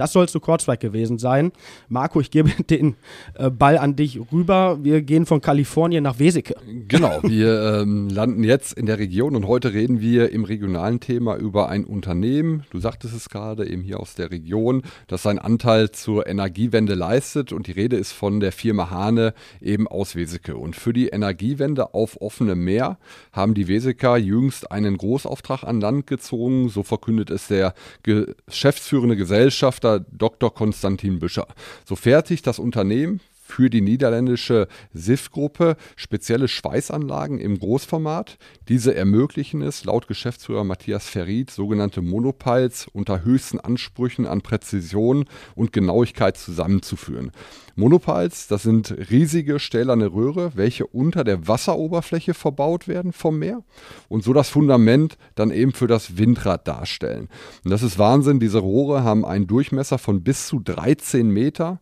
Das 0.00 0.14
soll 0.14 0.30
zu 0.30 0.40
Kurzweg 0.40 0.80
gewesen 0.80 1.18
sein. 1.18 1.52
Marco, 1.90 2.22
ich 2.22 2.30
gebe 2.30 2.50
den 2.70 2.96
äh, 3.34 3.50
Ball 3.50 3.76
an 3.76 3.96
dich 3.96 4.18
rüber. 4.32 4.78
Wir 4.80 5.02
gehen 5.02 5.26
von 5.26 5.42
Kalifornien 5.42 6.02
nach 6.02 6.18
Weseke. 6.18 6.54
Genau, 6.88 7.20
wir 7.22 7.82
ähm, 7.82 8.08
landen 8.08 8.42
jetzt 8.42 8.72
in 8.72 8.86
der 8.86 8.98
Region 8.98 9.36
und 9.36 9.46
heute 9.46 9.74
reden 9.74 10.00
wir 10.00 10.32
im 10.32 10.44
regionalen 10.44 11.00
Thema 11.00 11.36
über 11.36 11.68
ein 11.68 11.84
Unternehmen, 11.84 12.64
du 12.70 12.78
sagtest 12.78 13.14
es 13.14 13.28
gerade, 13.28 13.68
eben 13.68 13.82
hier 13.82 14.00
aus 14.00 14.14
der 14.14 14.30
Region, 14.30 14.84
das 15.06 15.24
seinen 15.24 15.38
Anteil 15.38 15.90
zur 15.90 16.26
Energiewende 16.26 16.94
leistet 16.94 17.52
und 17.52 17.66
die 17.66 17.72
Rede 17.72 17.96
ist 17.96 18.12
von 18.12 18.40
der 18.40 18.52
Firma 18.52 18.88
Hane 18.88 19.34
eben 19.60 19.86
aus 19.86 20.16
Weseke. 20.16 20.56
Und 20.56 20.76
für 20.76 20.94
die 20.94 21.08
Energiewende 21.08 21.92
auf 21.92 22.22
offenem 22.22 22.64
Meer 22.64 22.96
haben 23.32 23.52
die 23.52 23.68
Weseker 23.68 24.16
jüngst 24.16 24.72
einen 24.72 24.96
Großauftrag 24.96 25.64
an 25.64 25.78
Land 25.82 26.06
gezogen, 26.06 26.70
so 26.70 26.82
verkündet 26.82 27.28
es 27.28 27.48
der 27.48 27.74
geschäftsführende 28.02 29.16
Gesellschafter 29.16 29.89
Dr. 29.98 30.54
Konstantin 30.54 31.18
Büscher. 31.18 31.46
So 31.84 31.96
fertigt 31.96 32.46
das 32.46 32.58
Unternehmen 32.58 33.20
für 33.50 33.70
die 33.70 33.80
niederländische 33.80 34.68
SIF-Gruppe 34.94 35.76
spezielle 35.96 36.48
Schweißanlagen 36.48 37.38
im 37.38 37.58
Großformat. 37.58 38.38
Diese 38.68 38.94
ermöglichen 38.94 39.62
es, 39.62 39.84
laut 39.84 40.08
Geschäftsführer 40.08 40.64
Matthias 40.64 41.08
Ferried, 41.08 41.50
sogenannte 41.50 42.02
Monopiles 42.02 42.86
unter 42.92 43.24
höchsten 43.24 43.60
Ansprüchen 43.60 44.26
an 44.26 44.40
Präzision 44.40 45.24
und 45.54 45.72
Genauigkeit 45.72 46.36
zusammenzuführen. 46.36 47.32
Monopiles, 47.76 48.46
das 48.46 48.62
sind 48.62 48.94
riesige 49.10 49.58
stählerne 49.58 50.12
Röhre, 50.12 50.52
welche 50.54 50.86
unter 50.86 51.24
der 51.24 51.48
Wasseroberfläche 51.48 52.34
verbaut 52.34 52.88
werden 52.88 53.12
vom 53.12 53.38
Meer 53.38 53.62
und 54.08 54.22
so 54.22 54.32
das 54.32 54.48
Fundament 54.48 55.16
dann 55.34 55.50
eben 55.50 55.72
für 55.72 55.86
das 55.86 56.18
Windrad 56.18 56.68
darstellen. 56.68 57.28
Und 57.64 57.70
das 57.70 57.82
ist 57.82 57.98
Wahnsinn, 57.98 58.40
diese 58.40 58.58
Rohre 58.58 59.02
haben 59.02 59.24
einen 59.24 59.46
Durchmesser 59.46 59.98
von 59.98 60.22
bis 60.22 60.46
zu 60.46 60.60
13 60.60 61.30
Meter 61.30 61.80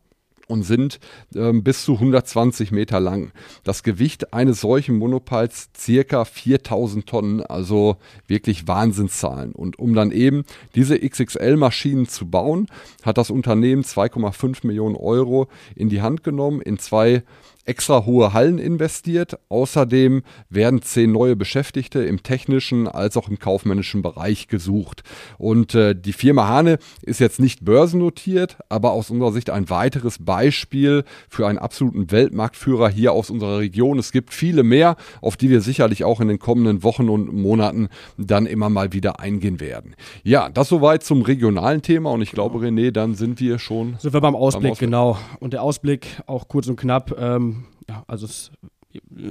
und 0.49 0.62
sind 0.64 0.99
äh, 1.35 1.52
bis 1.52 1.85
zu 1.85 1.95
120 1.95 2.73
Meter 2.73 2.99
lang. 2.99 3.33
Das 3.64 3.83
Gewicht 3.83 4.33
eines 4.33 4.61
solchen 4.61 4.97
Monopiles 4.97 5.69
circa 5.76 6.25
4000 6.25 7.07
Tonnen, 7.07 7.43
also 7.43 7.97
wirklich 8.26 8.67
Wahnsinnszahlen. 8.67 9.52
Und 9.52 9.78
um 9.78 9.95
dann 9.95 10.11
eben 10.11 10.45
diese 10.75 10.99
XXL-Maschinen 10.99 12.09
zu 12.09 12.28
bauen, 12.28 12.67
hat 13.05 13.19
das 13.19 13.31
Unternehmen 13.31 13.83
2,5 13.83 14.67
Millionen 14.67 14.97
Euro 14.97 15.49
in 15.76 15.88
die 15.88 16.02
Hand 16.02 16.25
genommen 16.25 16.61
in 16.61 16.78
zwei 16.78 17.23
extra 17.69 18.07
hohe 18.07 18.33
Hallen 18.33 18.59
investiert. 18.59 19.39
Außerdem 19.49 20.23
werden 20.49 20.83
zehn 20.83 21.13
neue 21.13 21.37
Beschäftigte 21.37 22.01
im 22.01 22.23
technischen 22.23 22.89
als 22.89 23.17
auch 23.17 23.29
im 23.29 23.39
kaufmännischen 23.39 24.03
Bereich 24.03 24.49
gesucht. 24.49 25.03
Und 25.37 25.75
äh, 25.75 25.95
die 25.95 26.13
Firma 26.13 26.49
Hane 26.49 26.79
ist 27.03 27.21
jetzt 27.21 27.41
nicht 27.41 27.65
börsennotiert, 27.65 28.57
aber 28.69 28.93
aus 28.93 29.11
unserer 29.11 29.33
Sicht 29.33 29.51
ein 29.51 29.71
weiteres 29.71 30.25
Beispiel 30.25 31.05
für 31.29 31.47
einen 31.47 31.59
absoluten 31.59 32.11
Weltmarktführer 32.11 32.89
hier 32.89 33.13
aus 33.13 33.31
unserer 33.31 33.59
Region. 33.59 33.99
Es 33.99 34.13
gibt 34.13 34.33
viele 34.33 34.63
mehr, 34.63 34.97
auf 35.21 35.37
die 35.37 35.51
wir 35.51 35.61
sicherlich 35.61 36.05
auch 36.05 36.21
in 36.21 36.29
den 36.29 36.39
kommenden 36.39 36.83
Wochen 36.83 37.09
und 37.09 37.33
Monaten 37.33 37.89
dann 38.17 38.47
immer 38.47 38.71
mal 38.71 38.93
wieder 38.93 39.21
eingehen 39.21 39.61
werden. 39.61 39.95
Ja, 40.25 40.49
das 40.49 40.69
soweit 40.69 41.03
zum 41.03 41.23
regionalen 41.23 41.83
Thema 41.83 42.11
und 42.11 42.23
ich 42.23 42.33
glaube, 42.33 42.59
René, 42.59 42.91
dann 42.91 43.15
sind 43.15 43.41
wir 43.41 43.59
schon. 43.59 43.97
Sind 43.99 44.15
wir 44.15 44.21
beim 44.21 44.35
Ausblick, 44.35 44.63
beim 44.63 44.73
Ausblick. 44.73 44.89
genau. 44.89 45.19
Und 45.41 45.53
der 45.53 45.63
Ausblick 45.63 46.07
auch 46.27 46.49
kurz 46.49 46.67
und 46.69 46.77
knapp. 46.77 47.15
Ähm 47.19 47.58
ja, 47.88 48.04
also 48.07 48.26
es 48.26 48.50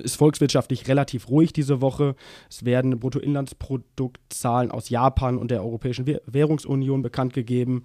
ist 0.04 0.16
volkswirtschaftlich 0.16 0.88
relativ 0.88 1.30
ruhig 1.30 1.52
diese 1.52 1.82
Woche. 1.82 2.16
Es 2.50 2.64
werden 2.64 3.00
Bruttoinlandsproduktzahlen 3.00 4.72
aus 4.72 4.90
Japan 4.90 5.38
und 5.38 5.50
der 5.50 5.64
Europäischen 5.64 6.06
Währungsunion 6.26 7.02
bekannt 7.02 7.34
gegeben 7.34 7.84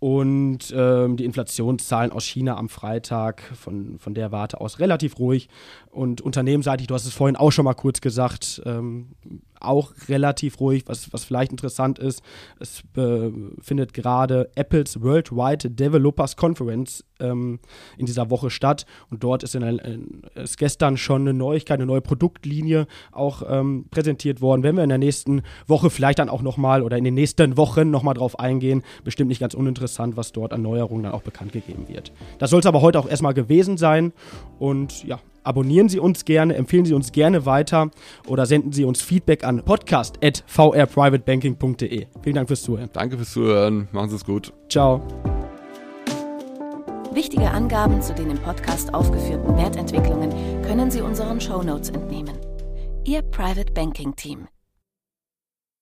und 0.00 0.72
ähm, 0.76 1.16
die 1.16 1.24
Inflationszahlen 1.24 2.12
aus 2.12 2.24
China 2.24 2.56
am 2.56 2.68
Freitag 2.68 3.42
von, 3.54 3.98
von 3.98 4.14
der 4.14 4.30
Warte 4.30 4.60
aus 4.60 4.78
relativ 4.78 5.18
ruhig. 5.18 5.48
Und 5.90 6.20
unternehmenseitig, 6.20 6.86
du 6.86 6.94
hast 6.94 7.06
es 7.06 7.12
vorhin 7.12 7.34
auch 7.34 7.50
schon 7.50 7.64
mal 7.64 7.74
kurz 7.74 8.00
gesagt, 8.00 8.62
ähm, 8.64 9.08
auch 9.60 9.92
relativ 10.08 10.60
ruhig, 10.60 10.84
was, 10.86 11.12
was 11.12 11.24
vielleicht 11.24 11.50
interessant 11.50 11.98
ist. 11.98 12.22
Es 12.60 12.82
äh, 12.96 13.30
findet 13.60 13.92
gerade 13.92 14.50
Apples 14.54 15.02
Worldwide 15.02 15.70
Developers 15.70 16.36
Conference 16.36 17.04
ähm, 17.20 17.58
in 17.96 18.06
dieser 18.06 18.30
Woche 18.30 18.50
statt 18.50 18.86
und 19.10 19.24
dort 19.24 19.42
ist, 19.42 19.54
in, 19.54 19.62
in, 19.62 20.22
ist 20.34 20.58
gestern 20.58 20.96
schon 20.96 21.22
eine 21.22 21.34
Neuigkeit, 21.34 21.78
eine 21.78 21.86
neue 21.86 22.00
Produktlinie 22.00 22.86
auch 23.12 23.42
ähm, 23.48 23.86
präsentiert 23.90 24.40
worden. 24.40 24.62
Wenn 24.62 24.76
wir 24.76 24.84
in 24.84 24.90
der 24.90 24.98
nächsten 24.98 25.42
Woche 25.66 25.90
vielleicht 25.90 26.18
dann 26.18 26.28
auch 26.28 26.42
nochmal 26.42 26.82
oder 26.82 26.96
in 26.96 27.04
den 27.04 27.14
nächsten 27.14 27.56
Wochen 27.56 27.90
nochmal 27.90 28.14
drauf 28.14 28.38
eingehen, 28.38 28.82
bestimmt 29.04 29.28
nicht 29.28 29.40
ganz 29.40 29.54
uninteressant, 29.54 29.87
was 30.16 30.32
dort 30.32 30.52
an 30.52 30.62
Neuerungen 30.62 31.04
dann 31.04 31.12
auch 31.12 31.22
bekannt 31.22 31.52
gegeben 31.52 31.86
wird. 31.88 32.12
Das 32.38 32.50
soll 32.50 32.60
es 32.60 32.66
aber 32.66 32.82
heute 32.82 32.98
auch 32.98 33.08
erstmal 33.08 33.34
gewesen 33.34 33.76
sein 33.76 34.12
und 34.58 35.04
ja, 35.04 35.20
abonnieren 35.42 35.88
Sie 35.88 35.98
uns 35.98 36.24
gerne, 36.24 36.54
empfehlen 36.54 36.84
Sie 36.84 36.94
uns 36.94 37.10
gerne 37.12 37.46
weiter 37.46 37.90
oder 38.26 38.46
senden 38.46 38.72
Sie 38.72 38.84
uns 38.84 39.02
Feedback 39.02 39.44
an 39.44 39.64
podcast.vrprivatebanking.de. 39.64 42.06
Vielen 42.22 42.34
Dank 42.34 42.48
fürs 42.48 42.62
Zuhören. 42.62 42.90
Danke 42.92 43.16
fürs 43.16 43.32
Zuhören. 43.32 43.88
Machen 43.92 44.10
Sie 44.10 44.16
es 44.16 44.24
gut. 44.24 44.52
Ciao. 44.68 45.00
Wichtige 47.12 47.50
Angaben 47.50 48.02
zu 48.02 48.14
den 48.14 48.30
im 48.30 48.38
Podcast 48.38 48.92
aufgeführten 48.92 49.56
Wertentwicklungen 49.56 50.30
können 50.62 50.90
Sie 50.90 51.00
unseren 51.00 51.40
Shownotes 51.40 51.90
entnehmen. 51.90 52.36
Ihr 53.04 53.22
Private 53.22 53.72
Banking 53.72 54.14
Team. 54.14 54.48